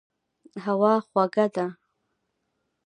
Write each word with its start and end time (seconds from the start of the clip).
هوا 0.63 0.93
خوږه 1.07 1.45
ده. 1.55 1.65